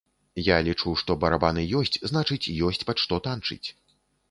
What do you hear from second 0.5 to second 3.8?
лічу, што барабаны ёсць, значыць, ёсць пад што танчыць.